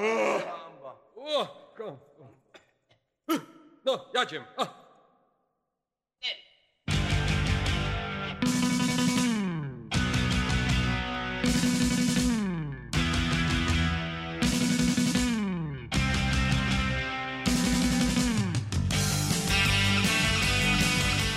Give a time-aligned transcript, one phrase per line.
[0.00, 1.46] O,
[3.84, 4.06] No.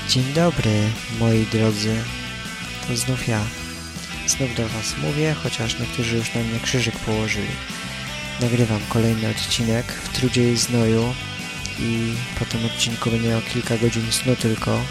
[0.08, 0.72] Dzień dobry,
[1.20, 1.96] moi drodzy.
[2.88, 3.42] To znów ja.
[4.28, 7.83] Znów do Was mówię, chociaż niektórzy już na mnie krzyżyk położyli.
[8.42, 11.14] Nagrywam kolejny odcinek w trudzie i znoju
[11.80, 14.82] i po tym odcinku będzie miał kilka godzin snu tylko,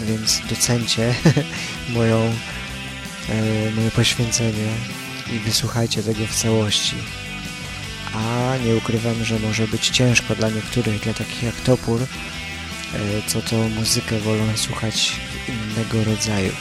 [0.00, 1.14] więc docencie
[1.94, 2.34] moją,
[3.28, 4.68] e, moje poświęcenie
[5.32, 6.96] i wysłuchajcie tego w całości.
[8.14, 12.06] A nie ukrywam, że może być ciężko dla niektórych, dla takich jak Topór, e,
[13.26, 15.12] co to muzykę wolą słuchać
[15.48, 16.52] innego rodzaju.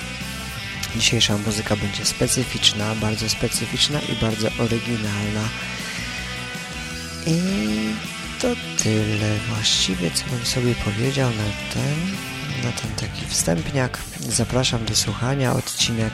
[0.95, 5.49] Dzisiejsza muzyka będzie specyficzna, bardzo specyficzna i bardzo oryginalna.
[7.25, 7.39] I
[8.41, 8.47] to
[8.83, 11.95] tyle właściwie, co bym sobie powiedział na ten,
[12.63, 13.99] na ten taki wstępniak.
[14.19, 15.53] Zapraszam do słuchania.
[15.53, 16.13] Odcinek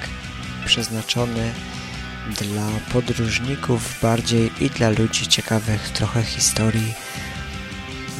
[0.66, 1.54] przeznaczony
[2.42, 6.94] dla podróżników bardziej i dla ludzi ciekawych trochę historii.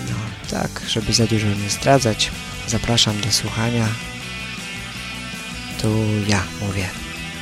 [0.10, 0.16] No
[0.50, 2.32] tak, żeby za dużo nie zdradzać.
[2.68, 3.88] Zapraszam do słuchania.
[5.82, 6.90] Tu ja mówię.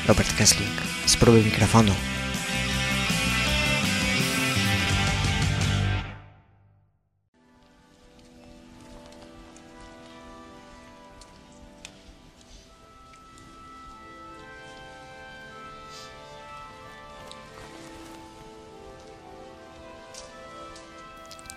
[0.08, 0.82] Robert Kessling.
[1.06, 1.94] Spróbuj mikrofonu.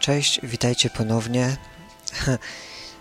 [0.06, 1.56] Cześć, witajcie ponownie.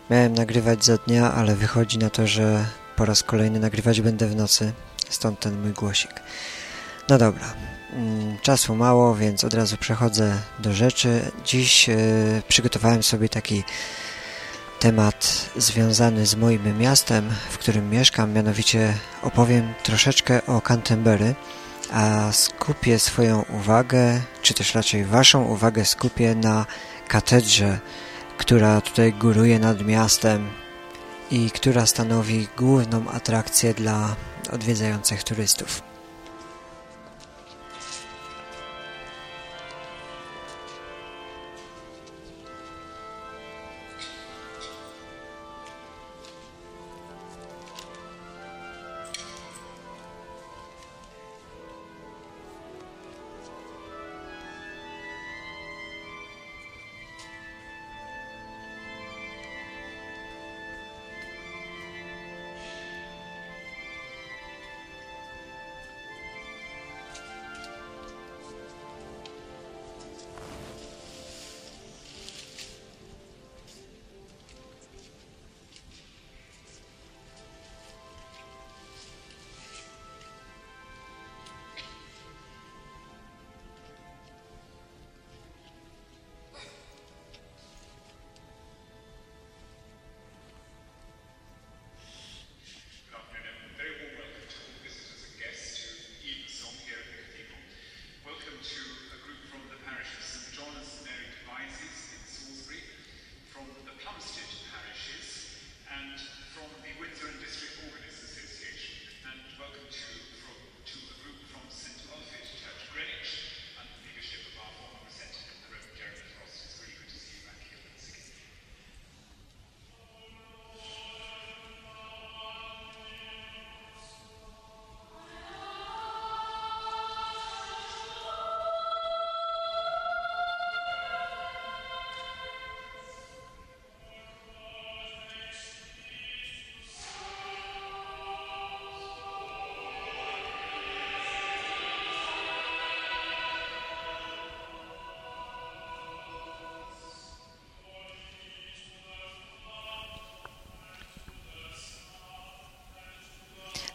[0.09, 4.35] Miałem nagrywać za dnia, ale wychodzi na to, że po raz kolejny nagrywać będę w
[4.35, 4.73] nocy.
[5.09, 6.11] Stąd ten mój głosik.
[7.09, 7.53] No dobra,
[7.93, 11.31] mm, czasu mało, więc od razu przechodzę do rzeczy.
[11.45, 11.95] Dziś yy,
[12.47, 13.63] przygotowałem sobie taki
[14.79, 18.33] temat związany z moim miastem, w którym mieszkam.
[18.33, 21.35] Mianowicie opowiem troszeczkę o Canterbury,
[21.91, 26.65] a skupię swoją uwagę, czy też raczej waszą uwagę skupię na
[27.07, 27.79] katedrze,
[28.37, 30.49] która tutaj góruje nad miastem
[31.31, 34.15] i która stanowi główną atrakcję dla
[34.51, 35.94] odwiedzających turystów.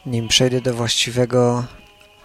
[0.06, 1.64] Nim przejdę do właściwego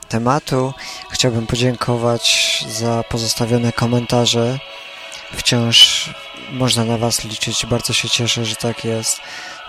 [0.08, 0.74] tematu,
[1.12, 4.60] chciałbym podziękować za pozostawione komentarze.
[5.34, 6.10] Wciąż
[6.52, 7.66] można na Was liczyć.
[7.66, 9.22] Bardzo się cieszę, że tak jest.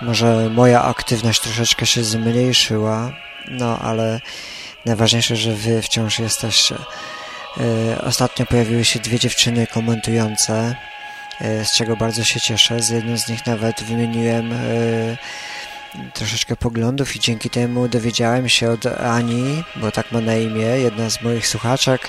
[0.03, 3.13] Może moja aktywność troszeczkę się zmniejszyła,
[3.49, 4.21] no ale
[4.85, 6.75] najważniejsze, że Wy wciąż jesteście.
[7.57, 10.77] Yy, Ostatnio pojawiły się dwie dziewczyny komentujące,
[11.41, 12.83] yy, z czego bardzo się cieszę.
[12.83, 15.17] Z jedną z nich nawet wymieniłem yy,
[16.15, 21.11] troszeczkę poglądów i dzięki temu dowiedziałem się od Ani, bo tak ma na imię, jedna
[21.11, 22.09] z moich słuchaczek,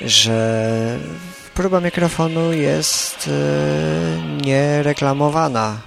[0.00, 0.98] że
[1.54, 3.30] próba mikrofonu jest
[4.42, 5.78] niereklamowana.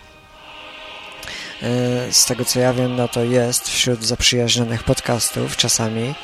[2.11, 6.15] Z tego co ja wiem, no to jest wśród zaprzyjaźnionych podcastów czasami,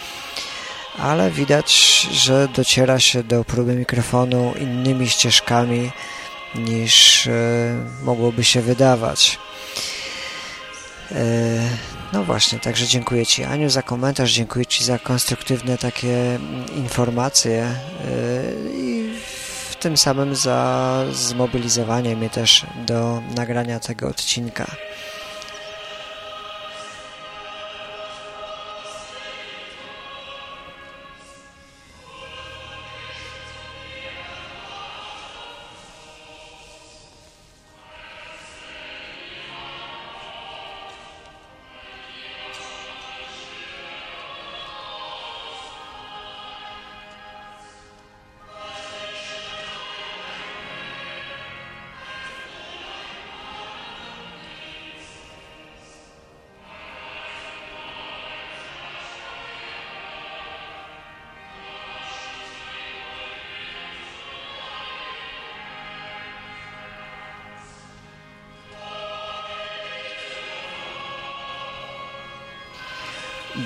[0.98, 5.92] ale widać, że dociera się do próby mikrofonu innymi ścieżkami
[6.56, 7.30] niż
[8.04, 9.40] mogłoby się wydawać.
[12.13, 17.75] No właśnie, także dziękuję Ci Aniu za komentarz, dziękuję Ci za konstruktywne takie mm, informacje
[18.63, 19.13] yy, i
[19.69, 24.66] w tym samym za zmobilizowanie mnie też do nagrania tego odcinka.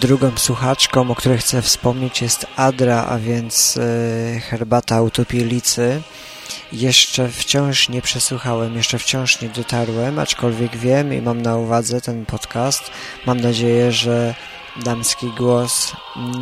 [0.05, 6.01] Drugą słuchaczką, o której chcę wspomnieć jest Adra, a więc e, herbata utopielicy.
[6.71, 12.25] Jeszcze wciąż nie przesłuchałem, jeszcze wciąż nie dotarłem, aczkolwiek wiem i mam na uwadze ten
[12.25, 12.91] podcast.
[13.25, 14.35] Mam nadzieję, że
[14.83, 15.93] damski głos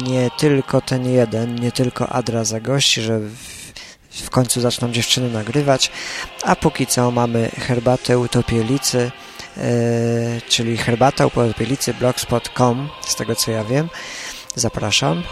[0.07, 3.37] nie tylko ten jeden, nie tylko Adra zagości, że w,
[4.09, 5.91] w końcu zaczną dziewczyny nagrywać,
[6.43, 9.11] a póki co mamy herbatę utopielicy
[10.49, 13.89] czyli herbata upodobielicy blogspot.com, z tego co ja wiem.
[14.55, 15.23] Zapraszam.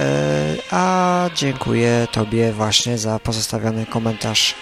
[0.00, 4.54] E, a dziękuję Tobie właśnie za pozostawiony komentarz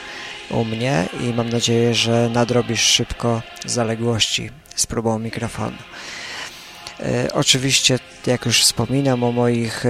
[0.51, 5.77] u mnie i mam nadzieję, że nadrobisz szybko zaległości z próbą mikrofonu.
[7.01, 9.85] E, oczywiście, jak już wspominam o moich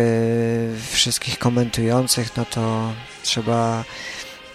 [0.91, 2.93] wszystkich komentujących, no to
[3.23, 3.85] trzeba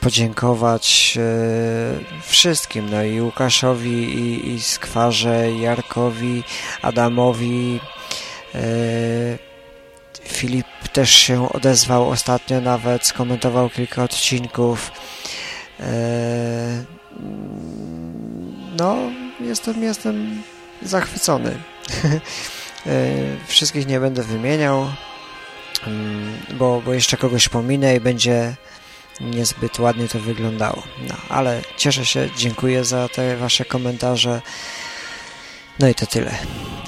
[0.06, 6.44] podziękować e, wszystkim, no i Łukaszowi, i, i Skwarze, Jarkowi,
[6.82, 7.80] Adamowi.
[8.56, 8.60] E,
[10.24, 14.92] Filip też się odezwał ostatnio nawet, skomentował kilka odcinków.
[15.80, 16.84] E,
[18.78, 18.98] no,
[19.40, 20.44] jestem, jestem
[20.82, 21.58] zachwycony.
[23.48, 24.88] Wszystkich nie będę wymieniał,
[25.88, 28.56] mm, bo, bo jeszcze kogoś pominę i będzie
[29.22, 30.84] niezbyt ładnie to wyglądało.
[31.10, 34.42] No, ale cieszę się, dziękuję za te Wasze komentarze.
[35.80, 36.32] No i to tyle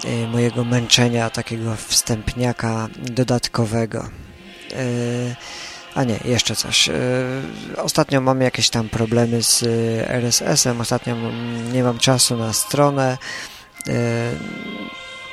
[0.05, 4.09] y, mojego męczenia, takiego wstępniaka dodatkowego.
[4.73, 5.35] Y,
[5.95, 6.89] a nie, jeszcze coś.
[6.89, 6.93] Y,
[7.77, 9.63] ostatnio mam jakieś tam problemy z
[10.07, 11.15] RSS-em, ostatnio
[11.73, 13.17] nie mam czasu na stronę.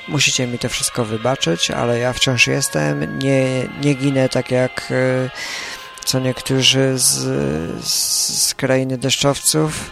[0.08, 3.18] Musicie mi to wszystko wybaczyć, ale ja wciąż jestem.
[3.18, 4.92] Nie, nie ginę tak jak
[6.04, 7.14] co niektórzy z,
[7.86, 9.90] z krainy deszczowców.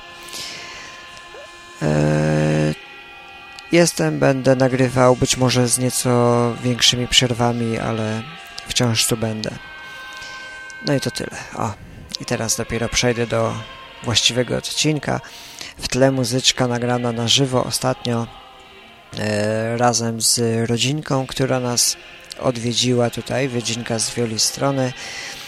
[1.82, 2.74] E,
[3.72, 8.22] jestem, będę nagrywał, być może z nieco większymi przerwami, ale
[8.68, 9.50] wciąż tu będę.
[10.86, 11.36] No i to tyle.
[11.56, 11.72] O,
[12.20, 13.54] i teraz dopiero przejdę do
[14.02, 15.20] właściwego odcinka.
[15.78, 18.26] W tle muzyczka nagrana na żywo ostatnio
[19.18, 21.96] e, razem z rodzinką, która nas
[22.40, 24.82] odwiedziła tutaj, rodzinka z Wioli Strony.
[24.82, 25.41] E,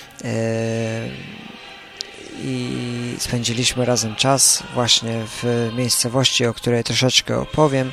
[2.43, 7.93] i spędziliśmy razem czas właśnie w miejscowości, o której troszeczkę opowiem,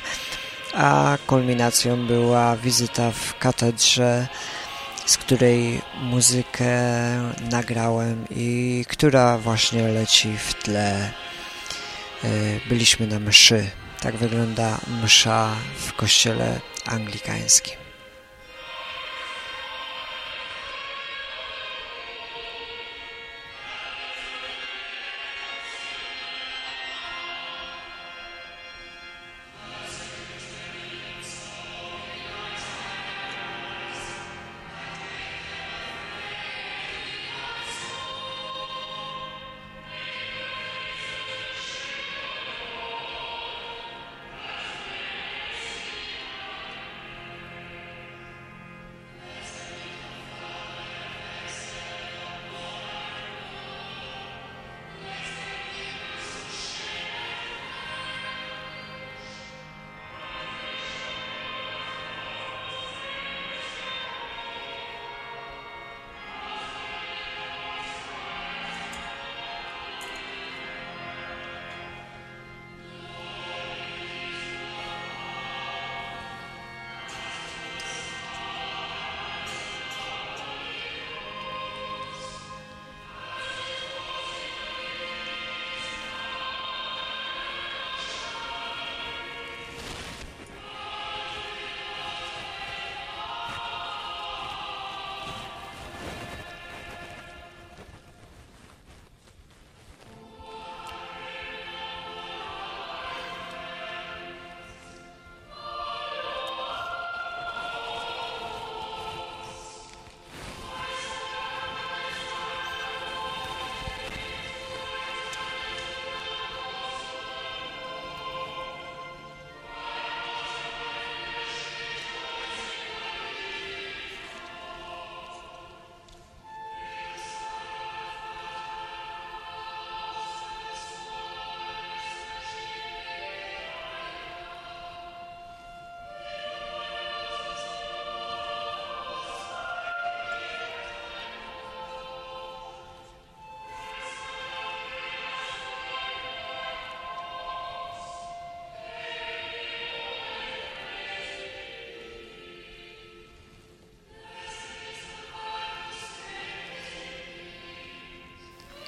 [0.74, 4.28] a kulminacją była wizyta w katedrze,
[5.06, 6.72] z której muzykę
[7.50, 11.12] nagrałem i która właśnie leci w tle.
[12.24, 12.28] E,
[12.68, 13.70] byliśmy na mszy.
[14.00, 17.81] Tak wygląda msza w kościele anglikańskim.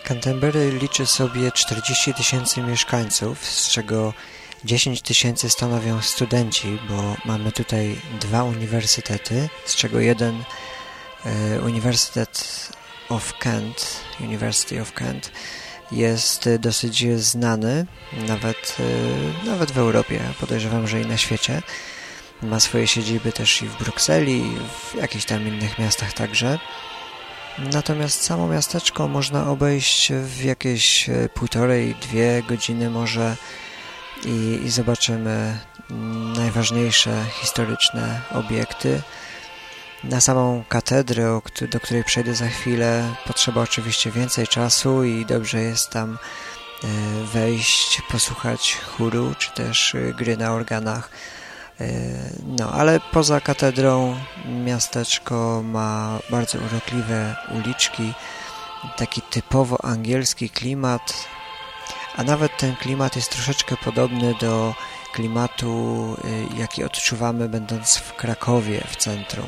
[0.05, 4.13] Canterbury liczy sobie 40 tysięcy mieszkańców, z czego
[4.65, 10.45] 10 tysięcy stanowią studenci, bo mamy tutaj dwa uniwersytety, z czego jeden
[11.25, 12.69] e, Uniwersytet
[13.09, 15.33] of Kent, University of Kent,
[15.93, 18.77] jest dosyć znany, nawet,
[19.45, 21.63] e, nawet w Europie, podejrzewam, że i na świecie.
[22.43, 26.59] Ma swoje siedziby też i w Brukseli, i w jakichś tam innych miastach także.
[27.59, 33.37] Natomiast samo miasteczko można obejść w jakieś e, półtorej, dwie godziny może
[34.25, 35.59] i, i zobaczymy
[36.37, 39.03] najważniejsze historyczne obiekty.
[40.05, 45.91] Na samą katedrę, do której przejdę za chwilę, potrzeba oczywiście więcej czasu i dobrze jest
[45.91, 46.19] tam
[46.85, 46.87] e,
[47.25, 51.11] wejść, posłuchać chóru czy też e, gry na organach.
[51.81, 51.87] E,
[52.59, 54.17] no, ale poza katedrą
[54.65, 58.13] miasteczko ma bardzo urokliwe uliczki,
[58.97, 61.15] taki typowo angielski klimat,
[62.17, 64.75] a nawet ten klimat jest troszeczkę podobny do
[65.13, 66.17] klimatu,
[66.59, 69.47] jaki odczuwamy będąc w Krakowie w centrum.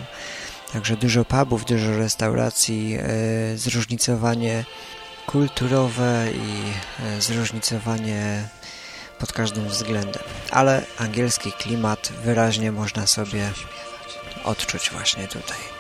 [0.73, 4.65] Także dużo pubów, dużo restauracji, e, zróżnicowanie
[5.27, 6.63] kulturowe i
[7.03, 8.49] e, zróżnicowanie
[9.19, 10.23] pod każdym względem.
[10.51, 13.51] Ale angielski klimat wyraźnie można sobie
[14.45, 15.76] odczuć właśnie tutaj.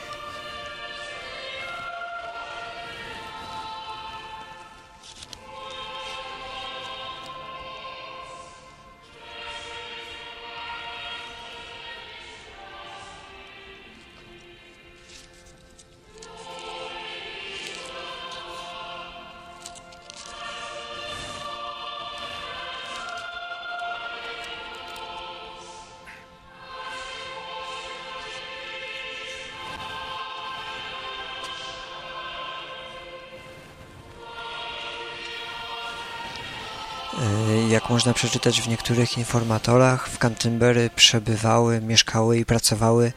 [37.96, 43.12] Można przeczytać w niektórych informatorach, w Canterbury przebywały, mieszkały i pracowały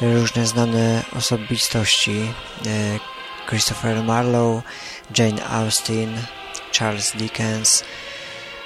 [0.00, 2.32] różne znane osobistości.
[2.66, 2.98] E,
[3.48, 4.62] Christopher Marlowe,
[5.18, 6.22] Jane Austen,
[6.78, 7.84] Charles Dickens,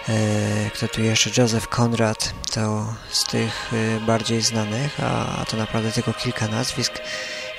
[0.09, 1.43] e, kto tu jeszcze?
[1.43, 3.73] Joseph Conrad to z tych
[4.07, 6.93] bardziej znanych, a to naprawdę tylko kilka nazwisk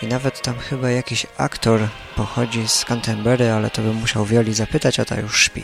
[0.02, 5.00] i nawet tam chyba jakiś aktor pochodzi z Canterbury, ale to bym musiał Wioli zapytać,
[5.00, 5.64] a ta już śpi.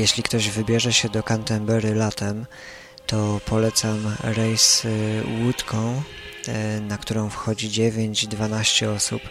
[0.00, 2.46] Jeśli ktoś wybierze się do Canterbury latem,
[3.06, 6.02] to polecam rejs y, łódką,
[6.48, 9.22] y, na którą wchodzi 9-12 osób.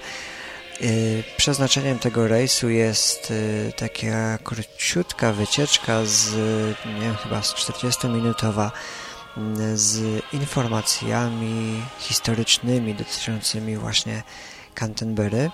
[0.82, 3.34] Y, przeznaczeniem tego rejsu jest
[3.78, 6.36] taka króciutka wycieczka z,
[6.86, 8.72] nie wiem, chyba z 40-minutowa
[9.74, 14.24] z informacjami historycznymi dotyczącymi właśnie
[14.76, 15.50] Canterbury.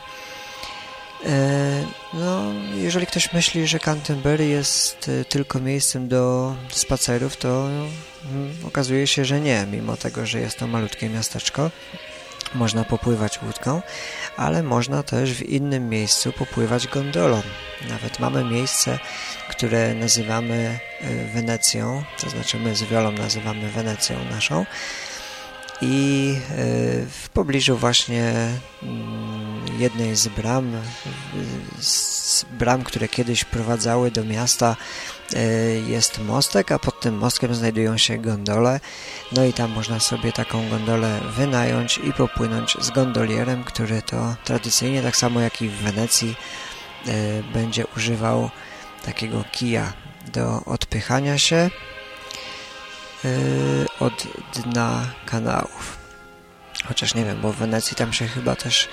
[1.24, 2.44] E, no,
[2.76, 7.68] jeżeli ktoś myśli, że Canterbury jest e, tylko miejscem do spacerów, to
[8.32, 11.72] mm, okazuje się, że nie, mimo tego, że jest to malutkie miasteczko.
[12.56, 13.82] Można popływać łódką,
[14.38, 17.42] ale można też w innym miejscu popływać gondolą.
[17.90, 19.00] Nawet mamy miejsce,
[19.50, 24.66] które nazywamy e, Wenecją, to znaczy my z Wiolą nazywamy Wenecją naszą
[25.82, 26.36] i
[27.10, 28.34] w pobliżu właśnie
[28.84, 29.35] mm,
[29.80, 30.72] jednej z bram,
[31.80, 34.76] z bram, które kiedyś prowadzały do miasta
[35.34, 35.40] e,
[35.80, 38.80] jest mostek, a pod tym mostkiem znajdują się gondole.
[39.32, 45.02] No i tam można sobie taką gondolę wynająć i popłynąć z gondolierem, który to tradycyjnie,
[45.02, 46.36] tak samo jak i w Wenecji,
[47.08, 48.50] e, będzie używał
[49.06, 49.94] takiego kija
[50.34, 53.30] do odpychania się e,
[54.00, 55.98] od dna kanałów.
[56.88, 58.90] Chociaż nie wiem, bo w Wenecji tam się chyba też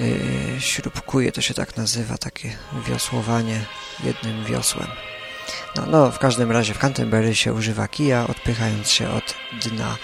[0.00, 2.56] yy, śrubkuje, to się tak nazywa, takie
[2.88, 3.64] wiosłowanie
[4.04, 4.88] jednym wiosłem.
[5.76, 9.34] No, no, w każdym razie w Canterbury się używa kija, odpychając się od
[9.64, 9.96] dna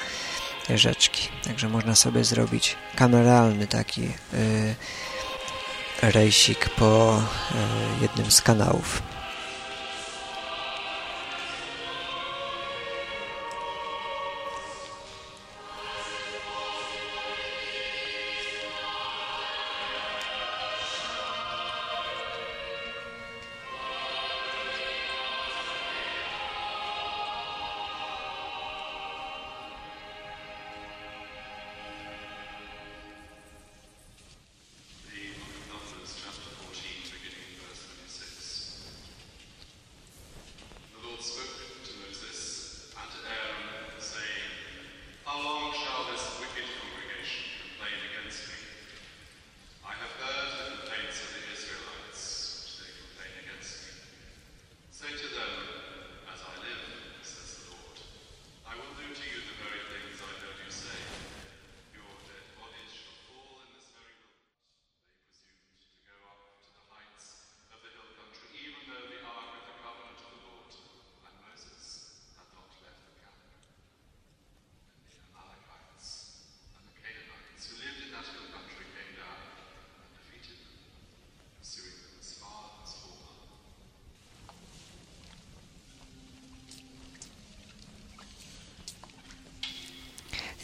[0.74, 1.28] rzeczki.
[1.44, 4.74] Także można sobie zrobić kameralny taki yy,
[6.02, 9.11] rejsik po yy, jednym z kanałów.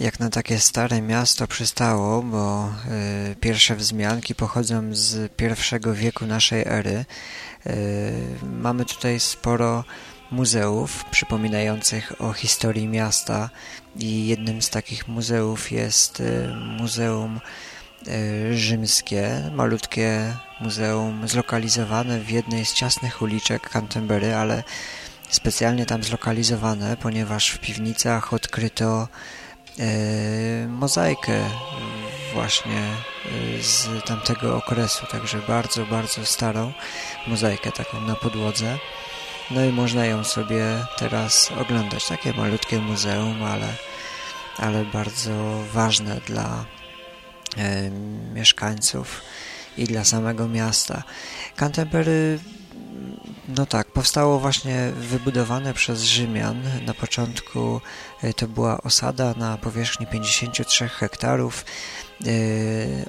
[0.00, 2.68] Jak na takie stare miasto przystało, bo
[3.32, 7.04] y, pierwsze wzmianki pochodzą z pierwszego wieku naszej ery.
[7.66, 7.74] Y,
[8.42, 9.84] mamy tutaj sporo
[10.30, 13.50] muzeów przypominających o historii miasta
[13.96, 17.40] i jednym z takich muzeów jest y, Muzeum
[18.52, 24.62] Rzymskie, malutkie muzeum zlokalizowane w jednej z ciasnych uliczek Canterbury, ale
[25.30, 29.08] specjalnie tam zlokalizowane, ponieważ w piwnicach odkryto
[30.68, 31.44] mozaikę
[32.32, 32.82] właśnie
[33.58, 36.72] e, z tamtego okresu, także bardzo, bardzo starą
[37.26, 38.78] mozaikę taką na podłodze.
[39.50, 40.64] No i można ją sobie
[40.98, 42.06] teraz oglądać.
[42.08, 43.68] Takie malutkie muzeum, ale,
[44.56, 46.64] ale bardzo ważne dla
[47.56, 47.90] e,
[48.34, 49.22] mieszkańców
[49.76, 51.02] i dla samego miasta.
[51.56, 52.38] Canterbury
[53.48, 56.62] no tak, powstało właśnie wybudowane przez Rzymian.
[56.86, 57.80] Na początku
[58.22, 61.64] e, to była osada na powierzchni 53 hektarów,
[62.20, 62.34] yy,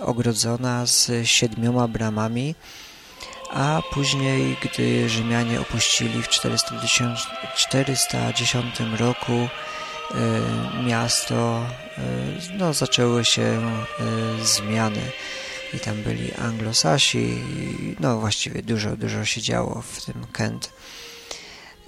[0.02, 2.56] ogrodzona z siedmioma bramami,
[3.52, 9.34] a później, gdy Rzymianie opuścili w 410, 410 roku
[10.13, 11.65] yy, miasto,
[12.58, 13.62] no, zaczęły się
[14.43, 15.02] zmiany
[15.73, 17.41] i tam byli anglosasi,
[17.99, 20.71] no właściwie dużo, dużo się działo w tym Kent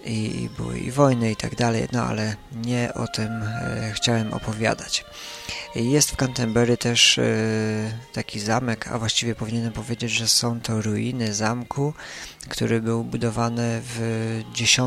[0.05, 4.33] i, i były i wojny i tak dalej, no ale nie o tym e, chciałem
[4.33, 5.05] opowiadać.
[5.75, 7.23] Jest w Canterbury też e,
[8.13, 11.93] taki zamek, a właściwie powinienem powiedzieć, że są to ruiny zamku,
[12.49, 14.77] który był budowany w X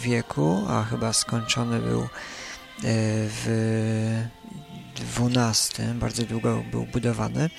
[0.00, 2.08] wieku, a chyba skończony był e,
[3.28, 4.24] w
[5.18, 7.50] XII, bardzo długo był budowany.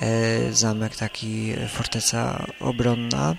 [0.00, 3.34] E, zamek taki, forteca obronna,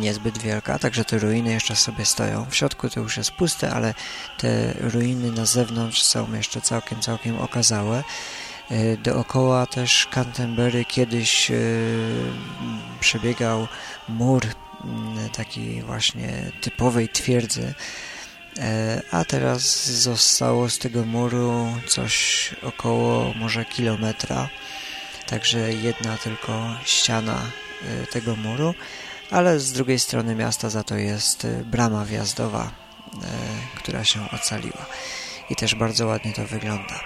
[0.00, 2.46] niezbyt wielka, także te ruiny jeszcze sobie stoją.
[2.50, 3.94] W środku to już jest puste, ale
[4.38, 8.04] te ruiny na zewnątrz są jeszcze całkiem, całkiem okazałe.
[8.70, 11.54] E, dookoła też Canterbury kiedyś e,
[13.00, 13.68] przebiegał
[14.08, 14.46] mur
[15.36, 17.74] taki właśnie typowej twierdzy,
[19.10, 24.48] a teraz zostało z tego muru coś około może kilometra
[25.32, 27.40] także jedna tylko ściana
[28.02, 28.74] y, tego muru,
[29.30, 32.70] ale z drugiej strony miasta za to jest y, brama wjazdowa,
[33.14, 33.18] y,
[33.78, 34.86] która się ocaliła
[35.50, 37.00] i też bardzo ładnie to wygląda.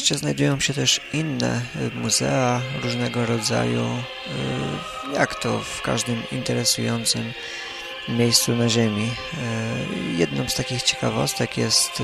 [0.00, 3.84] Mieście znajdują się też inne y, muzea różnego rodzaju,
[5.10, 7.32] y, jak to w każdym interesującym
[8.08, 9.10] miejscu na Ziemi.
[10.14, 12.02] Y, jedną z takich ciekawostek jest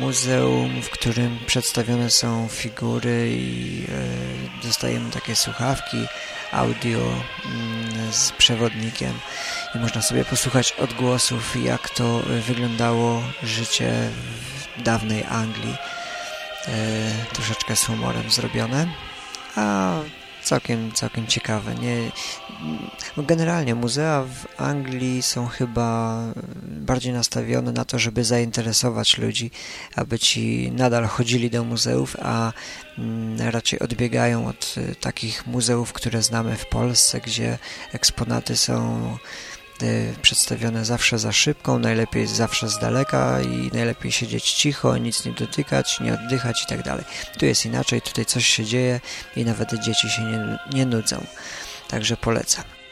[0.00, 3.84] muzeum, w którym przedstawione są figury i
[4.62, 6.06] dostajemy takie słuchawki
[6.52, 9.12] audio mm, z przewodnikiem
[9.74, 14.10] i można sobie posłuchać odgłosów, jak to wyglądało życie
[14.78, 15.76] w dawnej Anglii
[17.32, 18.86] troszeczkę z humorem zrobione,
[19.56, 19.94] a
[20.44, 21.74] całkiem, całkiem ciekawe.
[21.74, 21.96] Nie,
[23.16, 26.18] generalnie muzea w Anglii są chyba
[26.66, 29.50] bardziej nastawione na to, żeby zainteresować ludzi,
[29.96, 32.52] aby ci nadal chodzili do muzeów, a
[32.98, 37.58] mm, raczej odbiegają od e, takich muzeów, które znamy w Polsce, gdzie
[37.92, 39.18] eksponaty są
[40.22, 46.00] przedstawione zawsze za szybką, najlepiej zawsze z daleka i najlepiej siedzieć cicho, nic nie dotykać,
[46.00, 47.04] nie oddychać i tak dalej.
[47.38, 49.00] Tu jest inaczej, tutaj coś się dzieje
[49.36, 51.26] i nawet dzieci się nie, nie nudzą.
[51.88, 52.83] Także polecam.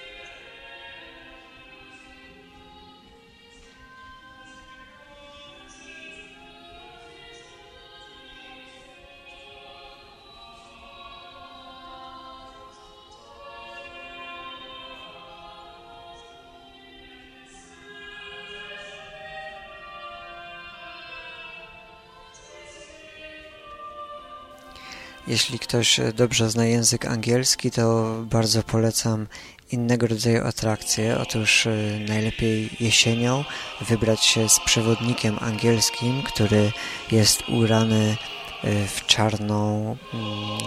[25.32, 29.26] Jeśli ktoś dobrze zna język angielski, to bardzo polecam
[29.70, 31.18] innego rodzaju atrakcje.
[31.18, 31.70] Otóż e,
[32.08, 33.44] najlepiej jesienią
[33.80, 36.72] wybrać się z przewodnikiem angielskim, który
[37.12, 38.16] jest urany
[38.64, 40.58] e, w czarną mm,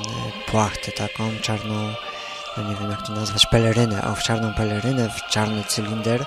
[0.47, 1.93] płachtę, taką czarną,
[2.58, 6.25] no nie wiem jak to nazwać, pelerynę, o w czarną pelerynę, w czarny cylinder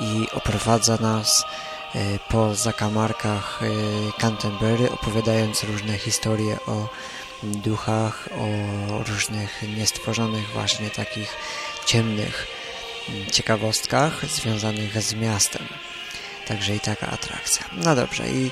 [0.00, 1.44] i oprowadza nas
[1.94, 3.60] e, po zakamarkach
[4.18, 6.88] Canterbury, opowiadając różne historie o
[7.44, 11.36] duchach, o różnych niestworzonych właśnie takich
[11.86, 12.46] ciemnych
[13.32, 15.66] ciekawostkach związanych z miastem.
[16.46, 17.64] Także i taka atrakcja.
[17.72, 18.50] No dobrze, i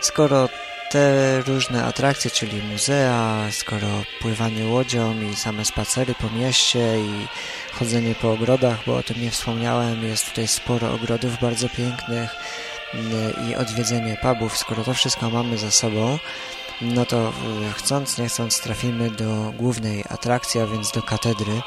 [0.00, 0.48] skoro
[0.90, 3.88] te różne atrakcje, czyli muzea, skoro
[4.20, 7.26] pływanie łodzią i same spacery po mieście i
[7.72, 12.30] chodzenie po ogrodach, bo o tym nie wspomniałem, jest tutaj sporo ogrodów bardzo pięknych
[12.94, 16.18] mm, i odwiedzenie pubów, skoro to wszystko mamy za sobą,
[16.80, 17.32] no to
[17.74, 21.62] chcąc, nie chcąc trafimy do głównej atrakcji, a więc do katedry,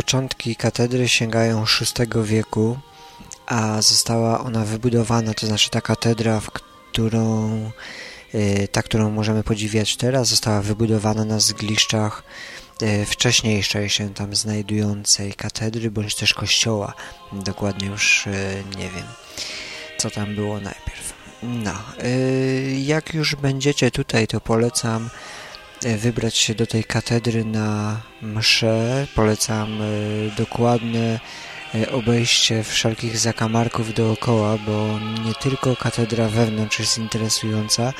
[0.00, 2.78] Początki katedry sięgają VI wieku,
[3.46, 7.70] a została ona wybudowana, to znaczy ta katedra, w którą,
[8.34, 12.22] y, ta, którą możemy podziwiać teraz, została wybudowana na zgliszczach
[12.82, 16.94] y, wcześniejszej się tam znajdującej katedry, bądź też kościoła.
[17.32, 19.06] Dokładnie już y, nie wiem,
[19.98, 21.12] co tam było najpierw.
[21.42, 21.74] No,
[22.82, 25.10] jak już będziecie tutaj, to polecam
[25.82, 29.06] wybrać się do tej katedry na mszę.
[29.14, 29.78] Polecam
[30.36, 31.20] dokładne
[31.92, 37.92] obejście wszelkich zakamarków dookoła, bo nie tylko katedra wewnątrz jest interesująca,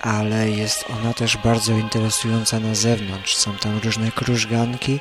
[0.00, 3.36] ale jest ona też bardzo interesująca na zewnątrz.
[3.36, 5.00] Są tam różne krużganki,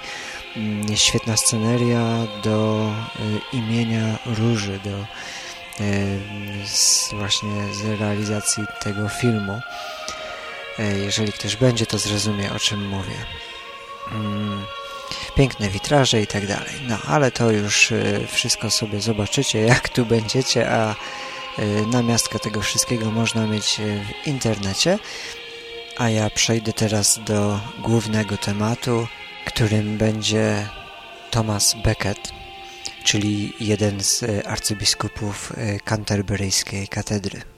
[0.96, 2.90] świetna sceneria do
[3.54, 5.06] imienia Róży, do
[7.18, 9.62] właśnie z realizacji tego filmu.
[11.04, 13.16] Jeżeli ktoś będzie, to zrozumie, o czym mówię.
[15.36, 16.74] Piękne witraże i tak dalej.
[16.88, 17.94] No, ale to już
[18.28, 20.96] wszystko sobie zobaczycie, jak tu będziecie, a
[21.92, 23.82] namiastkę tego wszystkiego można mieć
[24.24, 25.00] w internecie.
[25.98, 29.08] A ja przejdę teraz do głównego tematu,
[29.46, 30.70] którym będzie
[31.32, 32.32] Thomas Becket,
[33.04, 37.55] czyli jeden z arcybiskupów canterburyjskiej katedry.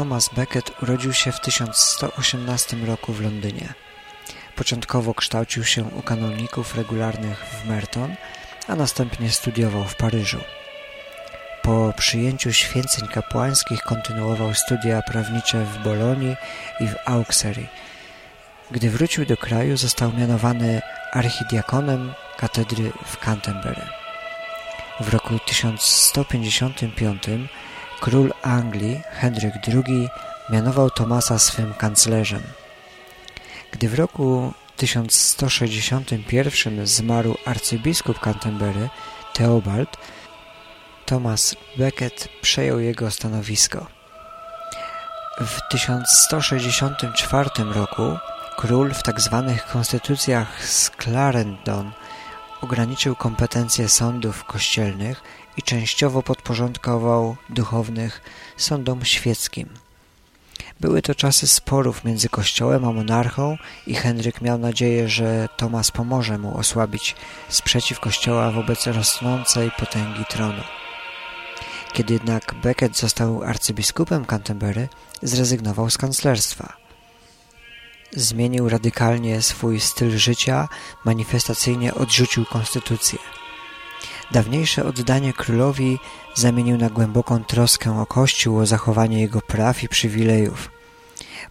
[0.00, 3.74] Thomas Becket urodził się w 1118 roku w Londynie.
[4.56, 8.14] Początkowo kształcił się u kanoników regularnych w Merton,
[8.68, 10.40] a następnie studiował w Paryżu.
[11.62, 16.36] Po przyjęciu święceń kapłańskich kontynuował studia prawnicze w Bolonii
[16.80, 17.66] i w Auxerre.
[18.70, 20.82] Gdy wrócił do kraju, został mianowany
[21.12, 23.86] archidiakonem katedry w Canterbury.
[25.00, 27.22] W roku 1155
[28.00, 30.08] król Anglii Henryk II
[30.50, 32.42] mianował Tomasa swym kanclerzem.
[33.72, 38.88] Gdy w roku 1161 zmarł arcybiskup Canterbury
[39.32, 39.96] Theobald,
[41.06, 43.86] Thomas Becket przejął jego stanowisko.
[45.40, 48.16] W 1164 roku
[48.56, 49.52] król w tzw.
[49.56, 51.92] Tak konstytucjach z Clarendon
[52.60, 55.22] ograniczył kompetencje sądów kościelnych
[55.56, 58.22] i częściowo podporządkował duchownych
[58.56, 59.68] sądom świeckim.
[60.80, 66.38] Były to czasy sporów między kościołem a monarchą i Henryk miał nadzieję, że Tomasz pomoże
[66.38, 67.16] mu osłabić
[67.48, 70.62] sprzeciw kościoła wobec rosnącej potęgi tronu.
[71.92, 74.88] Kiedy jednak Becket został arcybiskupem Canterbury,
[75.22, 76.76] zrezygnował z kanclerstwa.
[78.12, 80.68] Zmienił radykalnie swój styl życia,
[81.04, 83.18] manifestacyjnie odrzucił konstytucję.
[84.32, 85.98] Dawniejsze oddanie królowi
[86.34, 90.70] zamienił na głęboką troskę o Kościół, o zachowanie jego praw i przywilejów.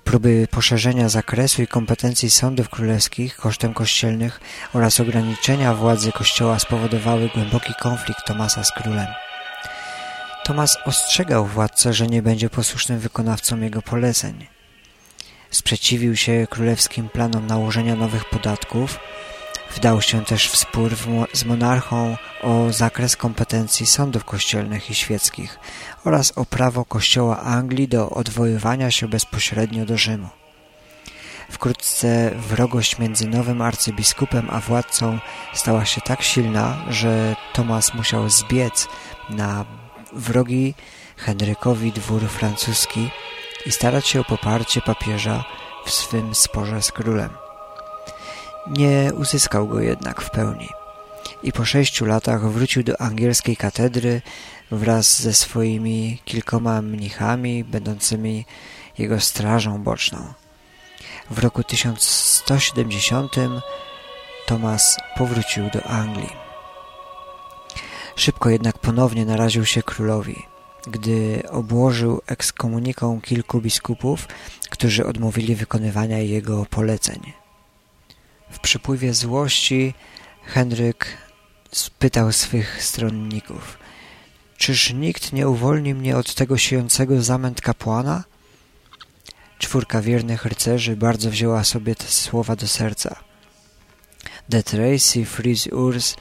[0.03, 4.39] Próby poszerzenia zakresu i kompetencji sądów królewskich kosztem kościelnych
[4.73, 9.07] oraz ograniczenia władzy Kościoła spowodowały głęboki konflikt Tomasa z królem.
[10.43, 14.47] Tomas ostrzegał władcę, że nie będzie posłusznym wykonawcą jego poleceń.
[15.51, 18.99] Sprzeciwił się królewskim planom nałożenia nowych podatków,
[19.75, 20.95] wdał się też w spór
[21.34, 25.60] z monarchą o zakres kompetencji sądów kościelnych i świeckich
[26.03, 30.29] oraz o prawo kościoła Anglii do odwoływania się bezpośrednio do Rzymu.
[31.51, 35.19] Wkrótce wrogość między nowym arcybiskupem a władcą
[35.53, 38.88] stała się tak silna, że Tomasz musiał zbiec
[39.29, 39.65] na
[40.13, 40.75] wrogi
[41.17, 43.10] Henrykowi dwór francuski
[43.65, 45.43] i starać się o poparcie papieża
[45.86, 47.48] w swym sporze z królem.
[48.69, 50.69] Nie uzyskał go jednak w pełni
[51.43, 54.21] i po sześciu latach wrócił do angielskiej katedry
[54.71, 58.45] wraz ze swoimi kilkoma mnichami będącymi
[58.97, 60.34] jego strażą boczną.
[61.29, 63.36] W roku 1170
[64.47, 66.29] Tomas powrócił do Anglii.
[68.15, 70.45] Szybko jednak ponownie naraził się królowi,
[70.88, 74.27] gdy obłożył ekskomuniką kilku biskupów,
[74.69, 77.38] którzy odmówili wykonywania jego poleceń.
[78.49, 79.93] W przypływie złości
[80.43, 81.17] Henryk
[81.71, 83.77] spytał swych stronników
[84.59, 88.23] Czyż nikt nie uwolni mnie od tego siejącego zamęt kapłana?
[89.59, 93.15] Czwórka wiernych rycerzy bardzo wzięła sobie te słowa do serca.
[94.49, 96.15] De Tracy, Fritz Urs,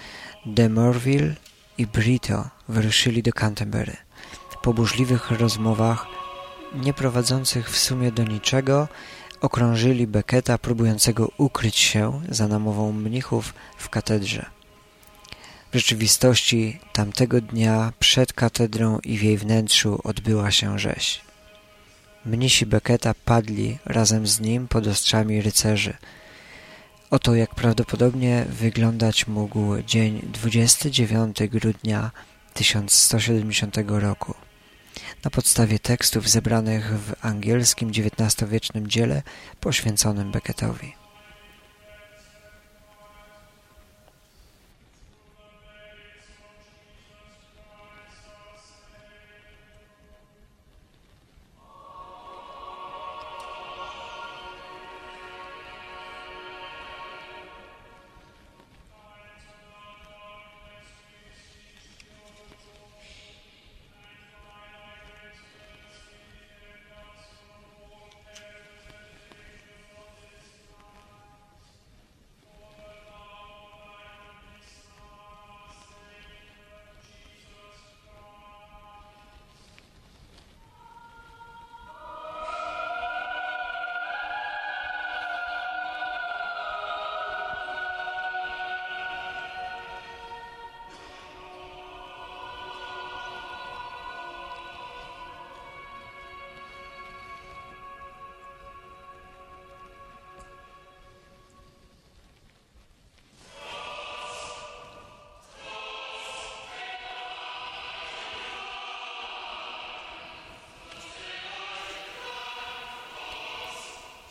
[0.46, 1.34] de Morville
[1.78, 3.96] i Brito wyruszyli do Canterbury.
[4.62, 6.06] Po burzliwych rozmowach,
[6.74, 8.88] nie prowadzących w sumie do niczego,
[9.40, 14.46] okrążyli Becketa próbującego ukryć się za namową mnichów w katedrze.
[15.72, 21.20] W rzeczywistości tamtego dnia przed katedrą i w jej wnętrzu odbyła się rzeź.
[22.24, 25.94] Mnisi Becketa padli razem z nim pod ostrzami rycerzy.
[27.10, 32.10] Oto jak prawdopodobnie wyglądać mógł dzień 29 grudnia
[32.54, 34.34] 1170 roku
[35.24, 39.22] na podstawie tekstów zebranych w angielskim XIX-wiecznym dziele
[39.60, 40.97] poświęconym Becketowi.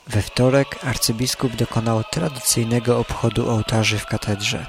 [0.09, 4.65] We wtorek arcybiskup dokonał tradycyjnego obchodu ołtarzy w katedrze,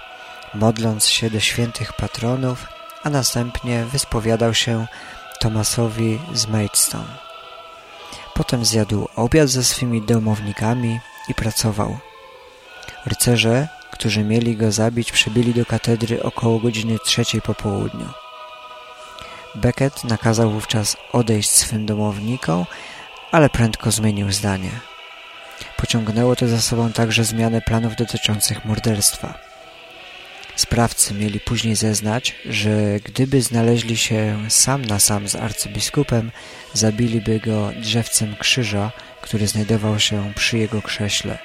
[0.55, 2.66] modląc się do świętych patronów,
[3.03, 4.87] a następnie wyspowiadał się
[5.40, 7.18] Tomasowi z Maidstone.
[8.35, 11.98] Potem zjadł obiad ze swymi domownikami i pracował.
[13.07, 18.09] Rycerze, którzy mieli go zabić, przybyli do katedry około godziny trzeciej po południu.
[19.55, 22.64] Becket nakazał wówczas odejść swym domownikom,
[23.33, 24.88] ale prędko zmienił zdanie.
[25.78, 29.38] Pociągnęło to za sobą także zmianę planów dotyczących morderstwa.
[30.56, 36.30] Sprawcy mieli później zeznać, że gdyby znaleźli się sam na sam z arcybiskupem,
[36.74, 41.38] zabiliby go drzewcem krzyża, który znajdował się przy jego krześle.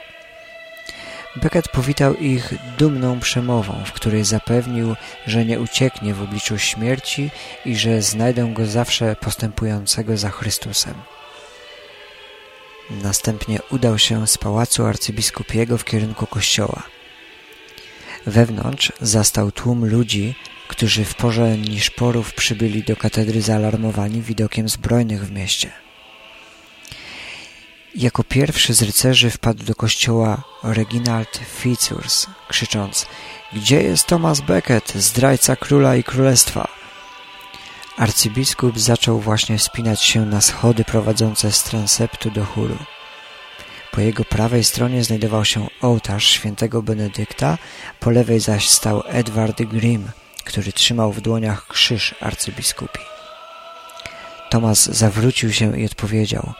[1.35, 4.95] Becket powitał ich dumną przemową, w której zapewnił,
[5.27, 7.31] że nie ucieknie w obliczu śmierci
[7.65, 10.93] i że znajdą go zawsze postępującego za Chrystusem.
[12.89, 16.83] Następnie udał się z pałacu arcybiskupiego w kierunku kościoła.
[18.25, 20.35] Wewnątrz zastał tłum ludzi,
[20.67, 25.71] którzy w porze niszporów przybyli do katedry zaalarmowani widokiem zbrojnych w mieście.
[27.95, 33.05] Jako pierwszy z rycerzy wpadł do kościoła Reginald Fitzurs, krzycząc
[33.53, 36.82] Gdzie jest Thomas Becket, zdrajca króla i królestwa?
[37.97, 42.77] Arcybiskup zaczął właśnie wspinać się na schody prowadzące z transeptu do chóru.
[43.91, 47.57] Po jego prawej stronie znajdował się ołtarz świętego Benedykta,
[47.99, 50.11] po lewej zaś stał Edward Grimm,
[50.43, 52.99] który trzymał w dłoniach krzyż arcybiskupi.
[54.49, 56.53] Tomas zawrócił się i odpowiedział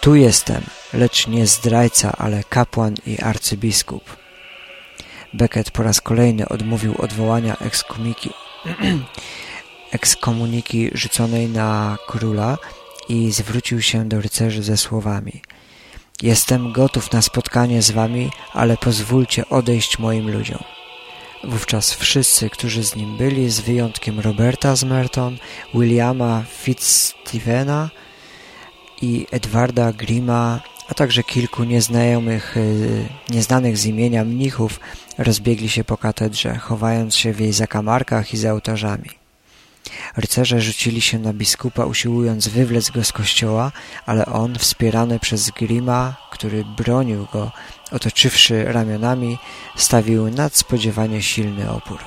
[0.00, 0.62] Tu jestem,
[0.92, 4.16] lecz nie zdrajca, ale kapłan i arcybiskup.
[5.34, 8.30] Becket po raz kolejny odmówił odwołania ekskomiki,
[9.92, 12.58] ekskomuniki rzuconej na króla
[13.08, 15.42] i zwrócił się do rycerzy ze słowami
[16.22, 20.62] Jestem gotów na spotkanie z wami, ale pozwólcie odejść moim ludziom.
[21.44, 25.38] Wówczas wszyscy, którzy z nim byli, z wyjątkiem Roberta z Merton,
[25.74, 27.90] Williama Fitzstevena
[29.02, 34.80] i Edwarda Grima, a także kilku nieznajomych, y, nieznanych z imienia mnichów,
[35.18, 39.21] rozbiegli się po katedrze, chowając się w jej zakamarkach i za ołtarzami.
[40.16, 43.72] Rycerze rzucili się na biskupa, usiłując wywlec go z kościoła,
[44.06, 47.52] ale on, wspierany przez Grima, który bronił go,
[47.92, 49.38] otoczywszy ramionami,
[49.76, 51.98] stawił nadspodziewanie silny opór.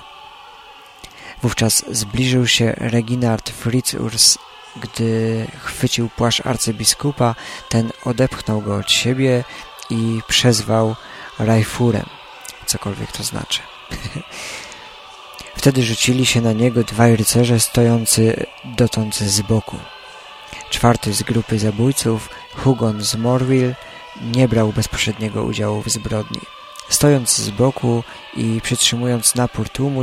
[1.42, 4.38] Wówczas zbliżył się Reginard Fritzurs,
[4.76, 7.36] gdy chwycił płaszcz arcybiskupa,
[7.70, 9.44] ten odepchnął go od siebie
[9.90, 10.96] i przezwał
[11.40, 12.06] Rajfurem,
[12.66, 13.60] cokolwiek to znaczy.
[15.66, 19.78] Wtedy rzucili się na niego dwaj rycerze stojący dotąd z boku.
[20.70, 23.76] Czwarty z grupy zabójców, Hugon z Morville,
[24.22, 26.40] nie brał bezpośredniego udziału w zbrodni.
[26.90, 28.04] Stojąc z boku
[28.38, 30.02] i przytrzymując napór tłumu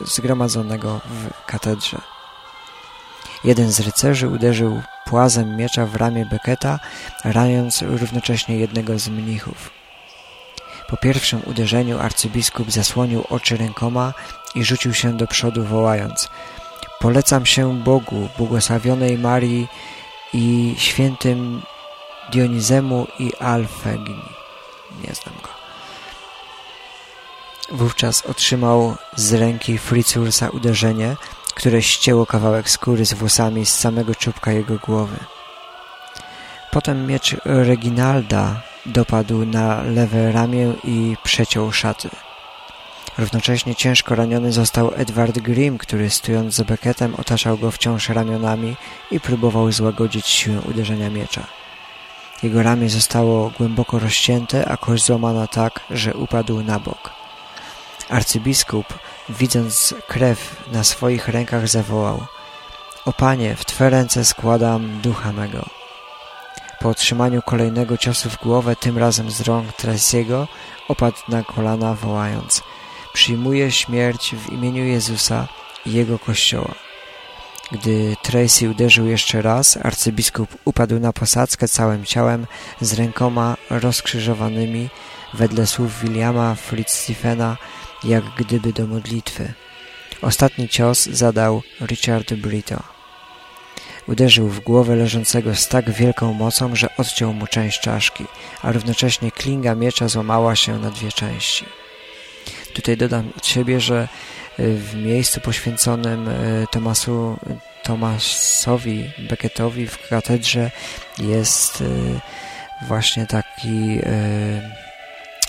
[0.00, 2.00] zgromadzonego w katedrze.
[3.44, 6.78] Jeden z rycerzy uderzył płazem miecza w ramię Becketa,
[7.24, 9.70] raniąc równocześnie jednego z mnichów.
[10.88, 14.14] Po pierwszym uderzeniu arcybiskup zasłonił oczy rękoma
[14.54, 16.28] i rzucił się do przodu wołając
[17.00, 19.68] Polecam się Bogu, błogosławionej Marii
[20.32, 21.62] i świętym
[22.32, 24.22] Dionizemu i Alfegni.
[25.08, 25.48] Nie znam go.
[27.76, 31.16] Wówczas otrzymał z ręki Fritzursa uderzenie,
[31.54, 35.16] które ścięło kawałek skóry z włosami z samego czubka jego głowy.
[36.70, 42.10] Potem miecz Reginalda dopadł na lewe ramię i przeciął szaty.
[43.20, 48.76] Równocześnie ciężko raniony został Edward Grimm, który stojąc za Beckettem otaczał go wciąż ramionami
[49.10, 51.46] i próbował złagodzić siłę uderzenia miecza.
[52.42, 57.10] Jego ramię zostało głęboko rozcięte, a kość złamana tak, że upadł na bok.
[58.08, 58.86] Arcybiskup,
[59.28, 62.26] widząc krew na swoich rękach, zawołał
[63.04, 65.66] O Panie, w Twe ręce składam ducha mego.
[66.80, 70.46] Po otrzymaniu kolejnego ciosu w głowę, tym razem z rąk Tracy'ego,
[70.88, 72.62] opadł na kolana, wołając
[73.12, 75.48] Przyjmuję śmierć w imieniu Jezusa
[75.86, 76.74] i Jego Kościoła.
[77.72, 82.46] Gdy Tracy uderzył jeszcze raz, arcybiskup upadł na posadzkę całym ciałem
[82.80, 84.88] z rękoma rozkrzyżowanymi
[85.34, 87.56] wedle słów Williama Fitzstephena,
[88.04, 89.52] jak gdyby do modlitwy.
[90.22, 92.82] Ostatni cios zadał Richard Brito.
[94.08, 98.24] Uderzył w głowę leżącego z tak wielką mocą, że odciął mu część czaszki,
[98.62, 101.64] a równocześnie klinga miecza złamała się na dwie części.
[102.74, 104.08] Tutaj dodam od siebie, że
[104.58, 106.32] w miejscu poświęconym e,
[106.72, 107.38] Tomasu,
[107.82, 110.70] Tomasowi Becketowi w katedrze
[111.18, 111.84] jest e,
[112.86, 113.98] właśnie taki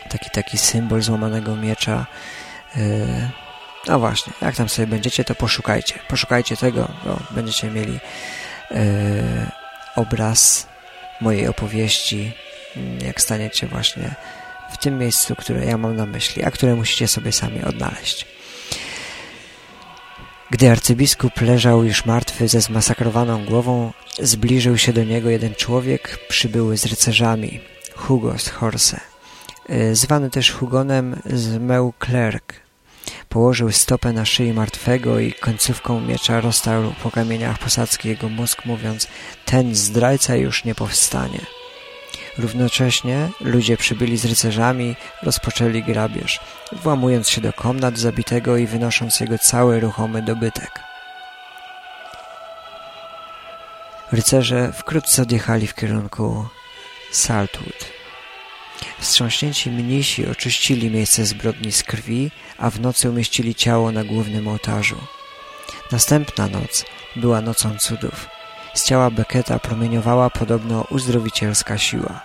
[0.10, 2.06] taki taki symbol złamanego miecza
[3.88, 6.00] no właśnie, jak tam sobie będziecie, to poszukajcie.
[6.08, 8.00] Poszukajcie tego, bo będziecie mieli
[9.96, 10.68] obraz
[11.22, 12.32] mojej opowieści,
[13.06, 14.16] jak staniecie właśnie
[14.72, 18.26] w tym miejscu, które ja mam na myśli, a które musicie sobie sami odnaleźć.
[20.52, 26.78] Gdy arcybiskup leżał już martwy ze zmasakrowaną głową, zbliżył się do niego jeden człowiek przybyły
[26.78, 27.60] z rycerzami,
[27.96, 29.00] Hugo z Horse,
[29.70, 32.44] y, zwany też Hugonem z Meuclerc.
[33.30, 39.08] Położył stopę na szyi martwego i końcówką miecza roztarł po kamieniach posadzki jego mózg, mówiąc,
[39.46, 41.40] ten zdrajca już nie powstanie.
[42.38, 46.40] Równocześnie ludzie przybyli z rycerzami, rozpoczęli grabież,
[46.72, 50.80] włamując się do komnat zabitego i wynosząc jego cały ruchomy dobytek.
[54.12, 56.46] Rycerze wkrótce odjechali w kierunku
[57.12, 57.92] Saltwood.
[59.00, 64.98] Wstrząśnięci mnisi oczyścili miejsce zbrodni z krwi, a w nocy umieścili ciało na głównym ołtarzu.
[65.92, 68.41] Następna noc była nocą cudów.
[68.74, 72.22] Z ciała Becketa promieniowała podobno uzdrowicielska siła.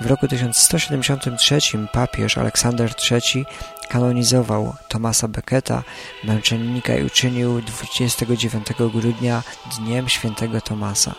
[0.00, 1.58] W roku 1173
[1.92, 3.46] papież Aleksander III
[3.88, 5.82] kanonizował Tomasa Becketa,
[6.24, 9.42] męczennika i uczynił 29 grudnia
[9.78, 11.14] Dniem Świętego Tomasa.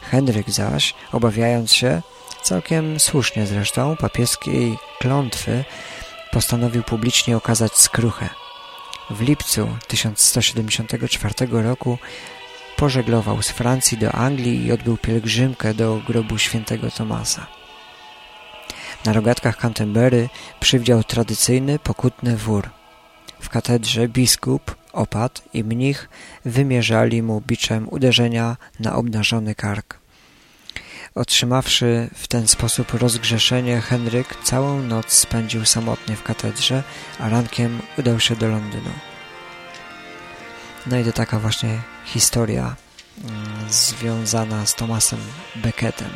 [0.00, 2.02] Henryk zaś, obawiając się,
[2.42, 5.64] całkiem słusznie zresztą, papieskiej klątwy,
[6.30, 8.28] postanowił publicznie okazać skruchę.
[9.10, 11.98] W lipcu 1174 roku
[12.78, 17.46] pożeglował z Francji do Anglii i odbył pielgrzymkę do grobu świętego Tomasa.
[19.04, 20.28] Na rogatkach Canterbury
[20.60, 22.70] przywdział tradycyjny, pokutny wór.
[23.40, 26.08] W katedrze biskup, opat i mnich
[26.44, 29.98] wymierzali mu biczem uderzenia na obnażony kark.
[31.14, 36.82] Otrzymawszy w ten sposób rozgrzeszenie, Henryk całą noc spędził samotnie w katedrze,
[37.18, 39.07] a rankiem udał się do Londynu.
[40.90, 42.76] No i to taka właśnie historia
[43.24, 45.18] mm, związana z Thomasem
[45.56, 46.10] Beckettem.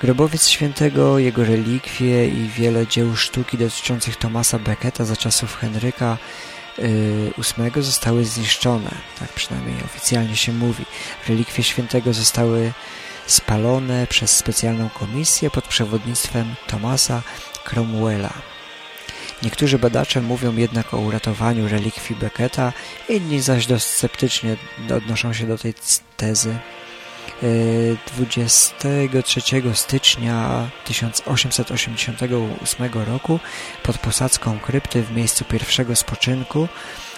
[0.00, 6.18] Grobowiec świętego, jego relikwie i wiele dzieł sztuki dotyczących Thomasa Becketa za czasów Henryka
[6.78, 10.84] VIII y, zostały zniszczone, tak przynajmniej oficjalnie się mówi.
[11.28, 12.72] Relikwie świętego zostały
[13.26, 17.22] spalone przez specjalną komisję pod przewodnictwem Thomasa
[17.64, 18.55] Cromwella.
[19.42, 22.72] Niektórzy badacze mówią jednak o uratowaniu relikwii Becketa,
[23.08, 24.56] inni zaś dość sceptycznie
[24.96, 25.74] odnoszą się do tej
[26.16, 26.58] tezy.
[28.16, 29.40] 23
[29.74, 33.40] stycznia 1888 roku
[33.82, 36.68] pod posadzką krypty w miejscu pierwszego spoczynku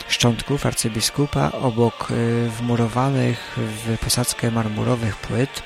[0.09, 5.62] szczątków arcybiskupa obok y, wmurowanych w posadzkę marmurowych płyt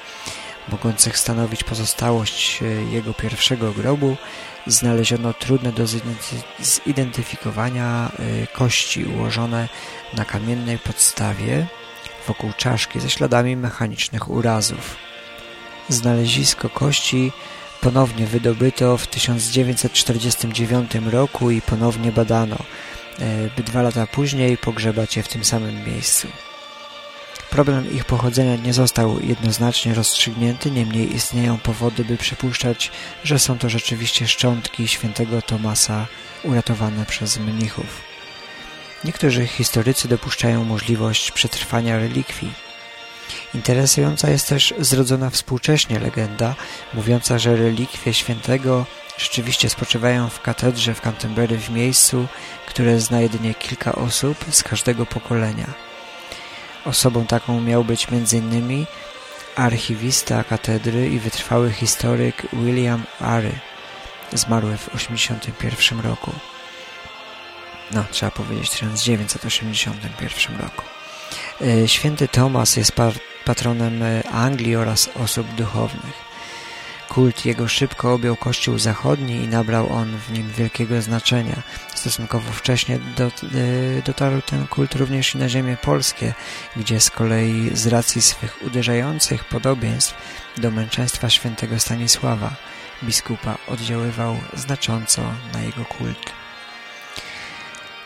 [0.69, 4.17] mogących stanowić pozostałość y, jego pierwszego grobu
[4.67, 5.85] znaleziono trudne do
[6.61, 8.11] zidentyfikowania
[8.45, 9.69] y, kości ułożone
[10.15, 11.67] na kamiennej podstawie
[12.29, 14.97] wokół czaszki ze śladami mechanicznych urazów.
[15.89, 17.33] Znalezisko kości
[17.81, 22.63] ponownie wydobyto w 1949 roku i ponownie badano, e,
[23.57, 26.29] by dwa lata później pogrzebać je w tym samym miejscu.
[27.53, 32.91] Problem ich pochodzenia nie został jednoznacznie rozstrzygnięty, niemniej istnieją powody, by przypuszczać,
[33.25, 36.07] że są to rzeczywiście szczątki świętego Tomasa
[36.45, 38.03] uratowane przez mnichów.
[39.05, 42.53] Niektórzy historycy dopuszczają możliwość przetrwania relikwii.
[43.55, 46.55] Interesująca jest też zrodzona współcześnie legenda,
[46.95, 48.87] mówiąca, że relikwie świętego
[49.19, 52.27] rzeczywiście spoczywają w katedrze w Canterbury w miejscu,
[52.67, 55.92] które zna jedynie kilka osób z każdego pokolenia.
[56.85, 58.87] Osobą taką miał być m.in.
[59.57, 63.53] archiwista katedry i wytrwały historyk William Ary,
[64.33, 66.33] zmarły w 1981 roku
[67.95, 70.83] no trzeba powiedzieć w 1981 roku.
[71.61, 72.93] E, święty Tomas jest
[73.45, 76.32] patronem e, Anglii oraz osób duchownych.
[77.13, 81.63] Kult jego szybko objął Kościół Zachodni i nabrał on w nim wielkiego znaczenia.
[81.95, 86.35] Stosunkowo wcześnie e, dotarł ten kult również i na ziemię polskie,
[86.77, 90.15] gdzie z kolei z racji swych uderzających podobieństw
[90.57, 92.55] do męczeństwa świętego Stanisława
[93.03, 96.33] biskupa oddziaływał znacząco na jego kult.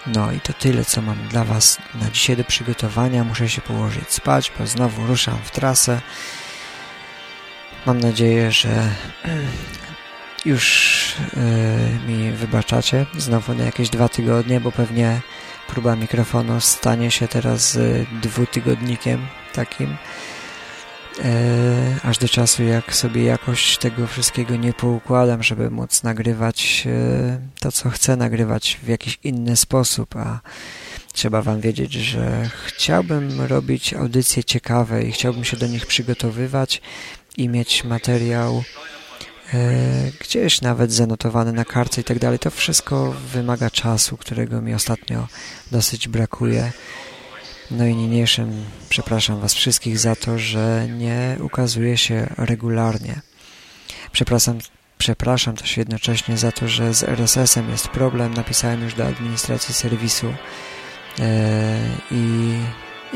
[0.07, 3.25] No i to tyle, co mam dla Was na dzisiaj do przygotowania.
[3.25, 6.01] Muszę się położyć spać, bo znowu ruszam w trasę.
[7.87, 8.91] Mam nadzieję, że
[10.45, 11.15] już
[12.07, 15.21] yy, mi wybaczacie znowu na jakieś dwa tygodnie, bo pewnie
[15.69, 19.97] próba mikrofonu stanie się teraz yy, dwutygodnikiem takim.
[21.25, 27.41] e, aż do czasu, jak sobie jakoś tego wszystkiego nie poukładam, żeby móc nagrywać e,
[27.61, 30.41] to, co chcę nagrywać w jakiś inny sposób, a
[31.13, 36.83] trzeba Wam wiedzieć, że chciałbym robić audycje ciekawe i chciałbym się do nich przygotowywać
[37.37, 38.65] i mieć materiał
[39.55, 42.39] e, gdzieś nawet zanotowany na kartce i tak dalej.
[42.39, 45.29] To wszystko wymaga czasu, którego mi ostatnio
[45.71, 46.73] dosyć brakuje.
[47.71, 53.21] No i niniejszym przepraszam Was wszystkich za to, że nie ukazuje się regularnie.
[54.13, 54.59] Przepraszam,
[54.99, 58.35] przepraszam też jednocześnie za to, że z RSS-em jest problem.
[58.35, 60.35] Napisałem już do administracji serwisu
[61.19, 61.79] e,
[62.11, 62.55] i,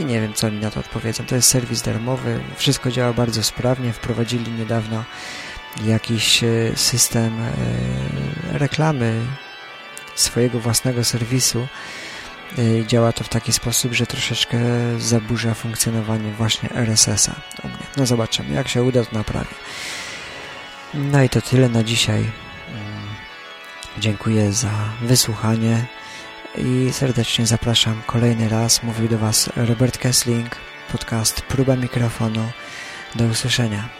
[0.00, 1.26] i nie wiem, co mi na to odpowiedzą.
[1.26, 3.92] To jest serwis darmowy, wszystko działa bardzo sprawnie.
[3.92, 5.04] Wprowadzili niedawno
[5.84, 9.20] jakiś e, system e, reklamy
[10.14, 11.66] swojego własnego serwisu
[12.58, 14.58] Y, działa to w taki sposób, że troszeczkę
[14.98, 17.32] zaburza funkcjonowanie właśnie RSS-a
[17.64, 17.86] u mnie.
[17.96, 19.54] No zobaczymy, jak się uda, to naprawię.
[20.94, 22.18] No i to tyle na dzisiaj.
[22.20, 22.32] Mm,
[23.98, 24.70] dziękuję za
[25.02, 25.86] wysłuchanie
[26.58, 28.82] i serdecznie zapraszam kolejny raz.
[28.82, 30.56] Mówił do Was Robert Kessling,
[30.92, 32.50] podcast Próba Mikrofonu.
[33.14, 33.99] Do usłyszenia.